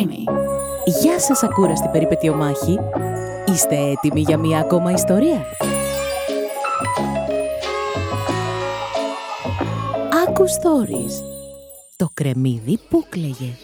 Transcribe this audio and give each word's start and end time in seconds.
Creamy. 0.00 0.24
Γεια 0.84 1.20
σας 1.20 1.42
ακούραστη 1.42 1.88
περιπετειομάχη. 1.88 2.78
Είστε 3.46 3.76
έτοιμοι 3.76 4.20
για 4.20 4.38
μία 4.38 4.58
ακόμα 4.58 4.90
ιστορία; 4.90 5.46
Άκου 10.26 10.44
Stories. 10.44 11.24
Το 11.96 12.08
κρεμμύδι 12.14 12.78
που 12.88 13.04
κλαίγε. 13.08 13.56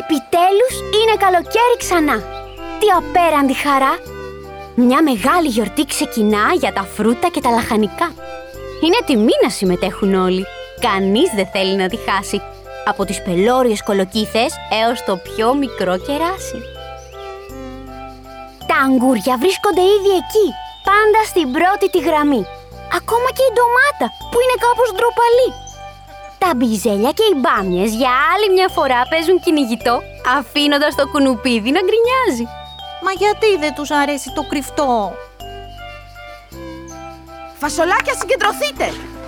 Επιτέλους 0.00 0.74
είναι 1.02 1.16
καλοκαίρι 1.18 1.76
ξανά. 1.78 2.16
Τι 2.78 2.86
απέραντη 2.96 3.54
χαρά. 3.54 3.98
Μια 4.74 5.02
μεγάλη 5.02 5.48
γιορτή 5.48 5.84
ξεκινά 5.84 6.52
για 6.58 6.72
τα 6.72 6.82
φρούτα 6.82 7.28
και 7.28 7.40
τα 7.40 7.50
λαχανικά. 7.50 8.12
Είναι 8.84 8.96
τιμή 9.06 9.32
να 9.42 9.48
συμμετέχουν 9.48 10.14
όλοι. 10.14 10.46
Κανείς 10.88 11.30
δεν 11.38 11.48
θέλει 11.52 11.76
να 11.82 11.88
τη 11.88 11.98
χάσει. 12.06 12.38
Από 12.90 13.04
τις 13.04 13.22
πελώριες 13.22 13.82
κολοκύθες 13.82 14.52
έως 14.80 14.98
το 15.08 15.14
πιο 15.16 15.54
μικρό 15.62 15.94
κεράσι. 16.06 16.60
Τα 18.68 18.76
αγγούρια 18.86 19.34
βρίσκονται 19.42 19.84
ήδη 19.96 20.12
εκεί, 20.22 20.46
πάντα 20.88 21.20
στην 21.30 21.46
πρώτη 21.56 21.86
τη 21.94 22.00
γραμμή. 22.08 22.42
Ακόμα 23.00 23.28
και 23.36 23.44
η 23.48 23.52
ντομάτα, 23.54 24.06
που 24.30 24.38
είναι 24.42 24.58
κάπως 24.64 24.88
ντροπαλή. 24.94 25.50
Τα 26.42 26.50
μπιζέλια 26.56 27.12
και 27.18 27.26
οι 27.30 27.36
μπάμιες 27.40 27.90
για 28.00 28.12
άλλη 28.32 28.48
μια 28.56 28.68
φορά 28.76 29.00
παίζουν 29.10 29.40
κυνηγητό, 29.44 29.96
αφήνοντας 30.38 30.92
το 30.98 31.04
κουνουπίδι 31.12 31.70
να 31.76 31.82
γκρινιάζει. 31.86 32.46
Μα 33.04 33.12
γιατί 33.22 33.50
δεν 33.62 33.72
τους 33.76 33.90
αρέσει 34.00 34.28
το 34.36 34.42
κρυφτό; 34.50 34.90
Φασολάκια 37.60 38.14
συγκεντρωθείτε! 38.20 38.86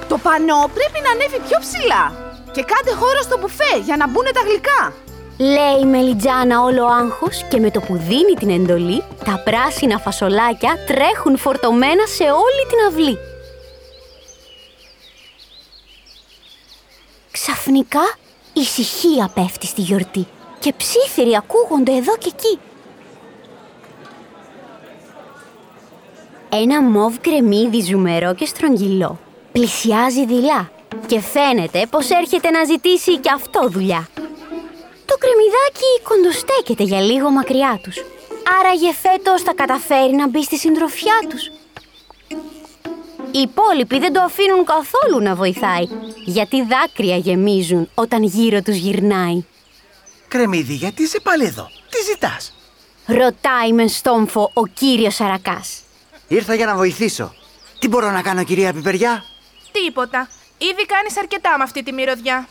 Το 0.09 0.19
πανό 0.19 0.71
πρέπει 0.75 0.99
να 1.05 1.11
ανέβει 1.11 1.39
πιο 1.49 1.59
ψηλά. 1.65 2.05
Και 2.53 2.63
κάντε 2.71 2.93
χώρο 3.01 3.21
στο 3.23 3.39
μπουφέ 3.39 3.79
για 3.85 3.97
να 3.97 4.09
μπουν 4.09 4.25
τα 4.35 4.41
γλυκά. 4.47 4.93
Λέει 5.39 5.81
η 5.83 5.85
Μελιτζάνα 5.85 6.61
όλο 6.61 6.87
άγχος 6.87 7.45
και 7.51 7.61
με 7.61 7.71
το 7.71 7.81
που 7.81 7.97
δίνει 7.97 8.35
την 8.39 8.51
εντολή, 8.51 9.03
τα 9.25 9.43
πράσινα 9.45 9.99
φασολάκια 9.99 10.73
τρέχουν 10.87 11.37
φορτωμένα 11.39 12.07
σε 12.07 12.23
όλη 12.23 12.63
την 12.69 12.79
αυλή. 12.89 13.19
Ξαφνικά 17.31 18.15
ησυχία 18.53 19.31
πέφτει 19.35 19.67
στη 19.67 19.81
γιορτή 19.81 20.27
και 20.59 20.73
ψήθυροι 20.77 21.37
ακούγονται 21.37 21.93
εδώ 21.93 22.17
και 22.17 22.33
εκεί. 22.35 22.59
Ένα 26.49 26.83
μοβ 26.83 27.17
κρεμμύδι 27.21 27.81
ζουμερό 27.81 28.35
και 28.35 28.45
στρογγυλό 28.45 29.19
πλησιάζει 29.57 30.27
δειλά 30.27 30.71
και 31.07 31.21
φαίνεται 31.21 31.87
πως 31.91 32.11
έρχεται 32.11 32.51
να 32.51 32.65
ζητήσει 32.65 33.19
και 33.19 33.31
αυτό 33.35 33.69
δουλειά. 33.69 34.09
Το 35.07 35.15
κρεμμυδάκι 35.23 35.91
κοντοστέκεται 36.03 36.83
για 36.83 37.01
λίγο 37.01 37.31
μακριά 37.31 37.81
τους. 37.83 37.97
Άραγε 38.61 38.93
φέτος 38.93 39.43
θα 39.43 39.55
καταφέρει 39.55 40.15
να 40.15 40.29
μπει 40.29 40.43
στη 40.43 40.57
συντροφιά 40.59 41.19
τους. 41.29 41.45
Οι 43.31 43.41
υπόλοιποι 43.41 43.99
δεν 43.99 44.13
το 44.13 44.21
αφήνουν 44.21 44.65
καθόλου 44.65 45.23
να 45.23 45.35
βοηθάει, 45.35 45.87
γιατί 46.25 46.63
δάκρυα 46.63 47.17
γεμίζουν 47.17 47.89
όταν 47.95 48.23
γύρω 48.23 48.63
τους 48.63 48.77
γυρνάει. 48.77 49.45
Κρεμμύδι, 50.29 50.75
γιατί 50.75 51.03
είσαι 51.03 51.21
πάλι 51.21 51.45
εδώ; 51.45 51.71
Τι 51.91 51.99
ζητάς; 52.13 52.55
Ρωτάει 53.07 53.73
με 53.73 53.87
στόμφο 53.87 54.51
ο 54.55 54.67
κύριος 54.67 55.15
Σαρακάς. 55.15 55.81
Ήρθα 56.29 56.55
για 56.55 56.67
να 56.67 56.75
βοηθήσω. 56.75 57.35
Τι 57.79 57.89
μπορώ 57.89 58.11
να 58.11 58.23
κάνω, 58.23 58.45
κυρία 58.45 58.73
Πιπεριά; 58.73 59.25
Τίποτα. 59.85 60.29
Ήδη 60.59 60.87
κάνεις 60.87 61.19
αρκετά 61.19 61.55
με 61.59 61.63
αυτή 61.63 61.83
τη 61.83 61.93
μυρωδιά. 61.93 62.49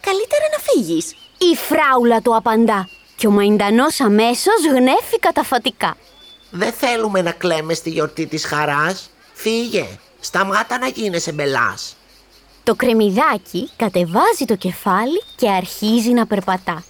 Καλύτερα 0.00 0.44
να 0.52 0.58
φύγεις. 0.58 1.14
Η 1.38 1.56
φράουλα 1.56 2.20
του 2.20 2.36
απαντά 2.36 2.88
και 3.16 3.26
ο 3.26 3.30
Μαϊντανός 3.30 4.00
αμέσως 4.00 4.66
γνέφει 4.74 5.18
καταφατικά. 5.20 5.96
Δεν 6.50 6.72
θέλουμε 6.72 7.22
να 7.22 7.32
κλαίμε 7.32 7.74
στη 7.74 7.90
γιορτή 7.90 8.26
της 8.26 8.44
χαράς. 8.44 9.10
Φύγε. 9.32 9.98
Σταμάτα 10.20 10.78
να 10.78 10.86
γίνεσαι 10.86 11.32
μπελάς. 11.32 11.96
Το 12.64 12.74
κρεμμυδάκι 12.74 13.70
κατεβάζει 13.76 14.44
το 14.46 14.56
κεφάλι 14.56 15.22
και 15.36 15.50
αρχίζει 15.50 16.10
να 16.10 16.26
περπατά. 16.26 16.84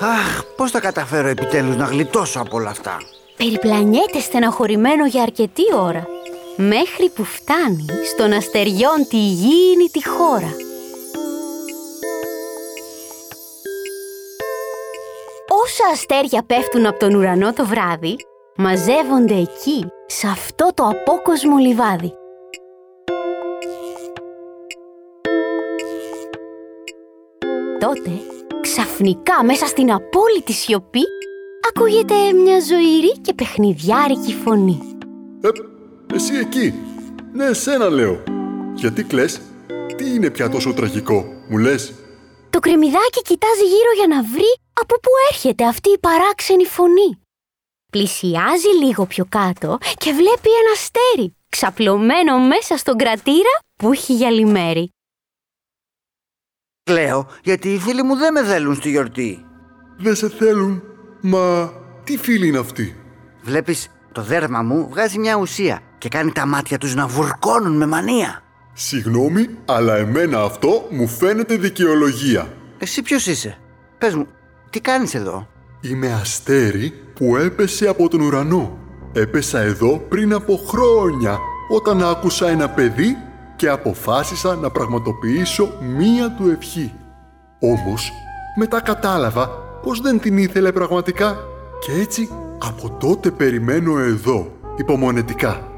Αχ, 0.00 0.44
πώς 0.56 0.70
θα 0.70 0.80
καταφέρω 0.80 1.28
επιτέλους 1.28 1.76
να 1.76 1.84
γλιτώσω 1.84 2.40
από 2.40 2.56
όλα 2.56 2.70
αυτά. 2.70 2.98
Περιπλανιέται 3.36 4.20
στεναχωρημένο 4.20 5.06
για 5.06 5.22
αρκετή 5.22 5.62
ώρα, 5.74 6.06
μέχρι 6.56 7.10
που 7.14 7.24
φτάνει 7.24 7.86
στον 8.04 8.32
αστεριόν 8.32 9.06
τη 9.08 9.16
γήινη 9.16 9.88
τη 9.92 10.08
χώρα. 10.08 10.54
Όσα 15.64 15.84
αστέρια 15.92 16.42
πέφτουν 16.46 16.86
από 16.86 16.98
τον 16.98 17.14
ουρανό 17.14 17.52
το 17.52 17.66
βράδυ, 17.66 18.16
μαζεύονται 18.56 19.34
εκεί, 19.34 19.86
σε 20.06 20.26
αυτό 20.26 20.68
το 20.74 20.84
απόκοσμο 20.84 21.56
λιβάδι. 21.56 22.12
Τότε, 27.80 28.10
ξαφνικά 28.60 29.44
μέσα 29.44 29.66
στην 29.66 29.92
απόλυτη 29.92 30.52
σιωπή, 30.52 31.04
ακούγεται 31.68 32.32
μια 32.32 32.60
ζωηρή 32.60 33.12
και 33.20 33.34
παιχνιδιάρικη 33.34 34.34
φωνή. 34.34 34.78
Ε, 35.40 35.48
εσύ 36.14 36.34
εκεί. 36.34 36.74
Ναι, 37.32 37.44
εσένα 37.44 37.88
λέω. 37.88 38.22
Γιατί 38.74 39.02
κλαις; 39.02 39.40
Τι 39.96 40.14
είναι 40.14 40.30
πια 40.30 40.48
τόσο 40.48 40.74
τραγικό, 40.74 41.24
μου 41.48 41.58
λες; 41.58 41.92
Το 42.50 42.58
κρεμμυδάκι 42.60 43.22
κοιτάζει 43.22 43.64
γύρω 43.64 43.92
για 43.96 44.06
να 44.06 44.22
βρει 44.22 44.58
από 44.80 44.94
πού 44.94 45.10
έρχεται 45.30 45.66
αυτή 45.66 45.90
η 45.90 45.98
παράξενη 45.98 46.64
φωνή. 46.64 47.18
Πλησιάζει 47.92 48.68
λίγο 48.82 49.06
πιο 49.06 49.24
κάτω 49.28 49.78
και 49.96 50.12
βλέπει 50.12 50.48
ένα 50.60 50.72
αστέρι 50.72 51.36
ξαπλωμένο 51.48 52.38
μέσα 52.38 52.76
στον 52.76 52.96
κρατήρα 52.96 53.58
που 53.78 53.92
έχει 53.92 54.14
γυαλιμέρι. 54.14 54.88
Λέω, 56.90 57.28
γιατί 57.42 57.72
οι 57.72 57.78
φίλοι 57.78 58.02
μου 58.02 58.16
δεν 58.16 58.32
με 58.32 58.44
θέλουν 58.44 58.74
στη 58.74 58.90
γιορτή. 58.90 59.44
Δεν 59.96 60.14
σε 60.14 60.28
θέλουν. 60.28 60.93
Μα 61.26 61.72
τι 62.04 62.16
φίλοι 62.16 62.46
είναι 62.48 62.58
αυτοί; 62.58 62.96
Βλέπεις, 63.42 63.88
το 64.12 64.22
δέρμα 64.22 64.62
μου 64.62 64.88
βγάζει 64.90 65.18
μια 65.18 65.36
ουσία 65.36 65.80
και 65.98 66.08
κάνει 66.08 66.32
τα 66.32 66.46
μάτια 66.46 66.78
τους 66.78 66.94
να 66.94 67.06
βουρκώνουν 67.06 67.76
με 67.76 67.86
μανία. 67.86 68.42
Συγγνώμη, 68.72 69.48
αλλά 69.64 69.96
εμένα 69.96 70.42
αυτό 70.42 70.86
μου 70.90 71.08
φαίνεται 71.08 71.56
δικαιολογία. 71.56 72.52
Εσύ 72.78 73.02
ποιος 73.02 73.26
είσαι; 73.26 73.58
Πες 73.98 74.14
μου, 74.14 74.26
τι 74.70 74.80
κάνεις 74.80 75.14
εδώ; 75.14 75.48
Είμαι 75.80 76.12
αστέρι 76.12 76.92
που 77.14 77.36
έπεσε 77.36 77.88
από 77.88 78.08
τον 78.08 78.20
ουρανό. 78.20 78.78
Έπεσα 79.12 79.60
εδώ 79.60 79.98
πριν 79.98 80.34
από 80.34 80.56
χρόνια 80.68 81.38
όταν 81.68 82.04
άκουσα 82.04 82.48
ένα 82.48 82.68
παιδί 82.68 83.16
και 83.56 83.68
αποφάσισα 83.68 84.54
να 84.54 84.70
πραγματοποιήσω 84.70 85.78
μία 85.80 86.34
του 86.34 86.48
ευχή. 86.48 86.92
Όμως, 87.60 88.12
μετά 88.58 88.80
κατάλαβα 88.80 89.63
πως 89.84 90.00
δεν 90.00 90.20
την 90.20 90.38
ήθελε 90.38 90.72
πραγματικά; 90.72 91.38
Και 91.80 91.92
έτσι 91.92 92.28
από 92.58 92.96
τότε 93.00 93.30
περιμένω 93.30 93.98
εδώ, 93.98 94.58
υπομονετικά. 94.76 95.68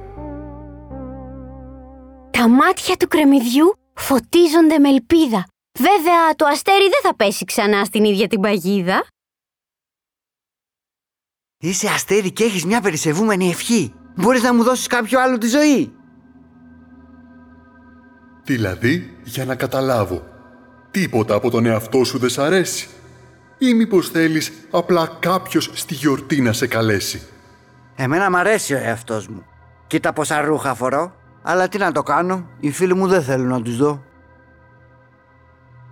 Τα 2.31 2.49
μάτια 2.49 2.97
του 2.97 3.09
κρεμμυδιού 3.09 3.79
φωτίζονται 3.95 4.79
με 4.79 4.89
ελπίδα. 4.89 5.47
Βέβαια, 5.79 6.35
το 6.37 6.47
αστέρι 6.47 6.83
δεν 6.83 7.01
θα 7.03 7.17
πέσει 7.17 7.45
ξανά 7.45 7.85
στην 7.85 8.05
ίδια 8.05 8.29
την 8.29 8.41
παγίδα. 8.41 9.07
Είσαι 11.59 11.89
αστέρι 11.89 12.33
και 12.33 12.45
έχεις 12.45 12.65
μια 12.65 12.81
περισσευούμενη 12.81 13.49
ευχή. 13.49 13.95
Μπορείς 14.17 14.43
να 14.43 14.55
μου 14.55 14.63
δώσεις 14.63 14.87
κάποιο 14.87 15.21
άλλο 15.21 15.39
τη 15.39 15.47
ζωή. 15.47 15.93
Δηλαδή, 18.45 19.17
για 19.25 19.45
να 19.45 19.55
καταλάβω, 19.55 20.27
τίποτα 20.91 21.35
από 21.35 21.51
τον 21.51 21.67
εαυτό 21.67 22.05
σου 22.05 22.19
δεν 22.19 22.29
σ' 22.29 22.39
αρέσει. 22.39 22.89
Ή 23.59 23.75
μήπως 23.75 24.09
θέλεις 24.09 24.53
απλά 24.71 25.17
κάποιος 25.21 25.71
στη 25.73 25.95
γιορτή 25.95 26.41
να 26.41 26.53
σε 26.53 26.67
καλέσει; 26.67 27.23
Εμένα 27.97 28.31
μ' 28.31 28.37
αρέσει 28.37 28.75
ο 28.75 28.77
εαυτός 28.77 29.29
μου. 29.29 29.45
Κοίτα 29.87 30.13
πόσα 30.13 30.41
ρούχα 30.41 30.75
φορώ. 30.75 31.15
Αλλά 31.43 31.69
τι 31.69 31.79
να 31.79 31.93
το 31.93 32.03
κάνω, 32.03 32.49
οι 32.61 32.71
φίλοι 32.71 32.95
μου 32.95 33.07
δεν 33.07 33.23
θέλουν 33.23 33.49
να 33.49 33.63
τους 33.63 33.77
δω. 33.77 34.05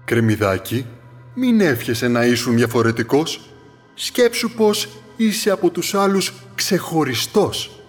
Κρεμμυδάκι, 0.05 0.87
μην 1.35 1.61
εύχεσαι 1.61 2.09
να 2.09 2.25
ήσουν 2.25 2.57
διαφορετικός. 2.57 3.51
Σκέψου 3.95 4.51
πως 4.51 4.89
είσαι 5.17 5.51
από 5.51 5.71
τους 5.71 5.95
άλλους 5.95 6.33
ξεχωριστός. 6.55 7.85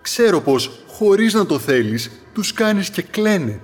Ξέρω 0.00 0.40
πως, 0.40 0.84
χωρίς 0.86 1.34
να 1.34 1.46
το 1.46 1.58
θέλεις, 1.58 2.10
τους 2.32 2.52
κάνεις 2.52 2.90
και 2.90 3.02
κλαίνε. 3.02 3.60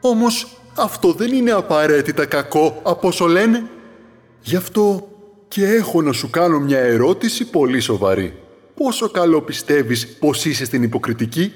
Όμως, 0.00 0.60
αυτό 0.76 1.12
δεν 1.12 1.32
είναι 1.32 1.50
απαραίτητα 1.50 2.26
κακό 2.26 2.80
από 2.82 3.08
όσο 3.08 3.26
λένε. 3.26 3.62
Γι' 4.42 4.56
αυτό 4.56 5.08
και 5.48 5.64
έχω 5.64 6.02
να 6.02 6.12
σου 6.12 6.30
κάνω 6.30 6.58
μια 6.58 6.78
ερώτηση 6.78 7.50
πολύ 7.50 7.80
σοβαρή. 7.80 8.42
Πόσο 8.74 9.10
καλό 9.10 9.42
πιστεύεις 9.42 10.16
πως 10.18 10.44
είσαι 10.44 10.64
στην 10.64 10.82
υποκριτική; 10.82 11.52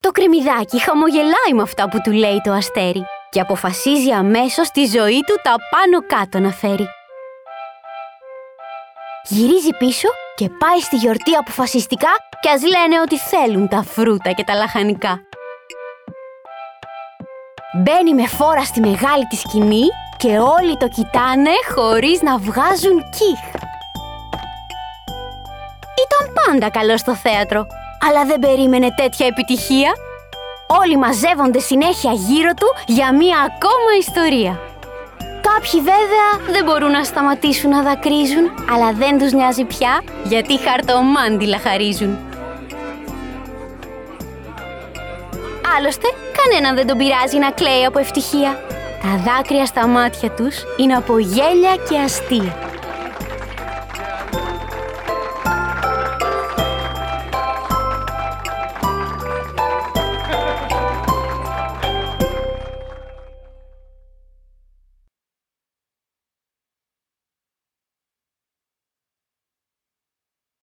Το 0.00 0.10
κρεμμυδάκι 0.10 0.80
χαμογελάει 0.80 1.52
με 1.54 1.62
αυτά 1.62 1.88
που 1.88 2.00
του 2.02 2.10
λέει 2.12 2.40
το 2.44 2.52
αστέρι 2.52 3.02
και 3.30 3.40
αποφασίζει 3.40 4.10
αμέσως 4.10 4.68
τη 4.70 4.84
ζωή 4.84 5.20
του 5.26 5.34
τα 5.42 5.54
πάνω 5.70 6.06
κάτω 6.06 6.38
να 6.38 6.50
φέρει. 6.50 6.86
Γυρίζει 9.28 9.70
πίσω 9.78 10.08
και 10.34 10.48
πάει 10.58 10.80
στη 10.80 10.96
γιορτή 10.96 11.34
αποφασιστικά 11.34 12.10
και 12.40 12.48
ας 12.50 12.62
λένε 12.62 13.00
ότι 13.00 13.18
θέλουν 13.18 13.68
τα 13.68 13.82
φρούτα 13.82 14.32
και 14.32 14.44
τα 14.44 14.54
λαχανικά. 14.54 15.20
Μπαίνει 17.76 18.14
με 18.14 18.26
φόρα 18.26 18.64
στη 18.64 18.80
μεγάλη 18.80 19.26
τη 19.28 19.36
σκηνή 19.36 19.84
και 20.16 20.28
όλοι 20.28 20.76
το 20.76 20.88
κοιτάνε 20.88 21.50
χωρίς 21.74 22.22
να 22.22 22.38
βγάζουν 22.38 22.98
κιχ. 23.16 23.42
Ήταν 26.04 26.32
πάντα 26.44 26.70
καλό 26.70 26.96
στο 26.96 27.14
θέατρο, 27.14 27.66
αλλά 28.08 28.24
δεν 28.24 28.38
περίμενε 28.38 28.94
τέτοια 28.96 29.26
επιτυχία. 29.26 29.92
Όλοι 30.66 30.96
μαζεύονται 30.96 31.58
συνέχεια 31.58 32.12
γύρω 32.12 32.54
του 32.54 32.74
για 32.86 33.14
μία 33.14 33.36
ακόμα 33.38 33.90
ιστορία. 33.98 34.60
Κάποιοι 35.18 35.80
βέβαια 35.80 36.52
δεν 36.54 36.64
μπορούν 36.64 36.90
να 36.90 37.04
σταματήσουν 37.04 37.70
να 37.70 37.82
δακρύζουν, 37.82 38.50
αλλά 38.72 38.92
δεν 38.92 39.18
τους 39.18 39.32
νοιάζει 39.32 39.64
πια 39.64 40.02
γιατί 40.24 40.58
χαρτομάντιλα 40.58 41.58
χαρίζουν. 41.58 42.18
Άλλωστε, 45.76 46.08
κανέναν 46.38 46.74
δεν 46.74 46.86
τον 46.86 46.98
πειράζει 46.98 47.38
να 47.38 47.50
κλαίει 47.50 47.84
από 47.84 47.98
ευτυχία. 47.98 48.60
Τα 49.02 49.22
δάκρυα 49.24 49.66
στα 49.66 49.86
μάτια 49.86 50.30
τους 50.30 50.56
είναι 50.76 50.94
από 50.94 51.18
γέλια 51.18 51.76
και 51.88 51.98
αστεία. 51.98 52.63